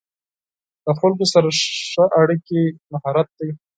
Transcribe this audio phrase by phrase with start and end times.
[0.85, 1.47] له خلکو سره
[1.89, 2.61] ښه اړیکې
[2.91, 3.49] مهارت دی.